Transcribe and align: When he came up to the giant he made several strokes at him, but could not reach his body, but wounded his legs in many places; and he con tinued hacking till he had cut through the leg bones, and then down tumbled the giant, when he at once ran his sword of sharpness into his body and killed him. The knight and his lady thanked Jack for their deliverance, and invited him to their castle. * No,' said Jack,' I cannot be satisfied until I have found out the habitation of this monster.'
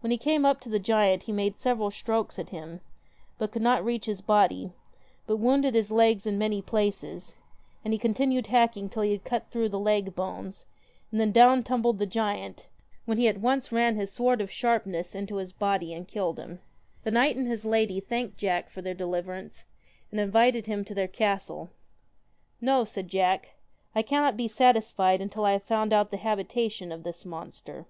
When 0.00 0.10
he 0.10 0.18
came 0.18 0.44
up 0.44 0.60
to 0.60 0.68
the 0.68 0.78
giant 0.78 1.22
he 1.22 1.32
made 1.32 1.56
several 1.56 1.90
strokes 1.90 2.38
at 2.38 2.50
him, 2.50 2.82
but 3.38 3.50
could 3.50 3.62
not 3.62 3.82
reach 3.82 4.04
his 4.04 4.20
body, 4.20 4.74
but 5.26 5.38
wounded 5.38 5.74
his 5.74 5.90
legs 5.90 6.26
in 6.26 6.36
many 6.36 6.60
places; 6.60 7.34
and 7.82 7.94
he 7.94 7.98
con 7.98 8.12
tinued 8.12 8.48
hacking 8.48 8.90
till 8.90 9.02
he 9.04 9.12
had 9.12 9.24
cut 9.24 9.48
through 9.48 9.70
the 9.70 9.78
leg 9.78 10.14
bones, 10.14 10.66
and 11.10 11.18
then 11.18 11.32
down 11.32 11.62
tumbled 11.62 11.98
the 11.98 12.04
giant, 12.04 12.66
when 13.06 13.16
he 13.16 13.26
at 13.26 13.38
once 13.40 13.72
ran 13.72 13.96
his 13.96 14.12
sword 14.12 14.42
of 14.42 14.50
sharpness 14.50 15.14
into 15.14 15.36
his 15.36 15.54
body 15.54 15.94
and 15.94 16.08
killed 16.08 16.38
him. 16.38 16.60
The 17.02 17.10
knight 17.10 17.34
and 17.36 17.48
his 17.48 17.64
lady 17.64 18.00
thanked 18.00 18.36
Jack 18.36 18.68
for 18.68 18.82
their 18.82 18.92
deliverance, 18.92 19.64
and 20.10 20.20
invited 20.20 20.66
him 20.66 20.84
to 20.84 20.94
their 20.94 21.08
castle. 21.08 21.70
* 22.16 22.48
No,' 22.60 22.84
said 22.84 23.08
Jack,' 23.08 23.54
I 23.96 24.02
cannot 24.02 24.36
be 24.36 24.46
satisfied 24.46 25.22
until 25.22 25.46
I 25.46 25.52
have 25.52 25.62
found 25.62 25.94
out 25.94 26.10
the 26.10 26.18
habitation 26.18 26.92
of 26.92 27.02
this 27.02 27.24
monster.' 27.24 27.86